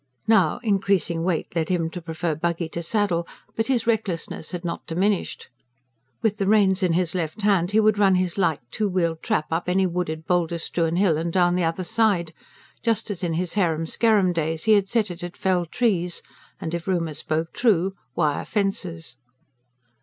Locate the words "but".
3.55-3.67